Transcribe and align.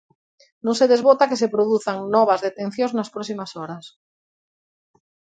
Non 0.65 0.75
se 0.79 0.89
desbota 0.93 1.29
que 1.29 1.39
se 1.41 1.51
produzan 1.55 1.97
novas 2.15 2.43
detención 2.47 2.89
nas 2.93 3.11
próximas 3.15 3.51
horas. 3.57 3.85